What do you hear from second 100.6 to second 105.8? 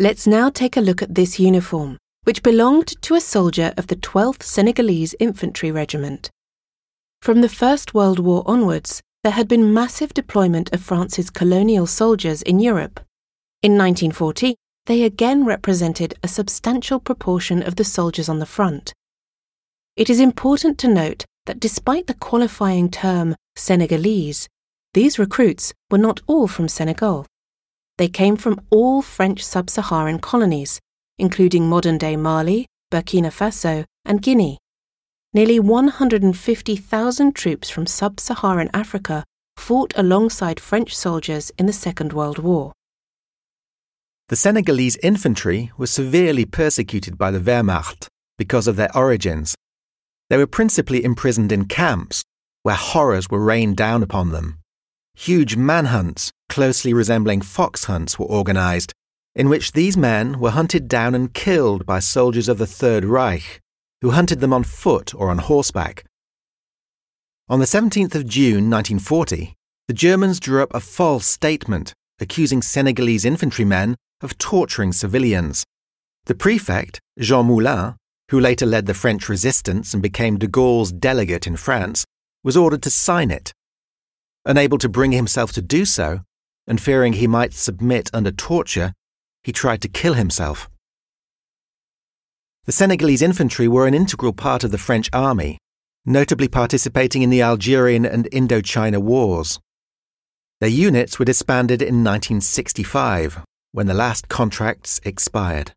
Their units were disbanded in 1965, when the last contracts expired.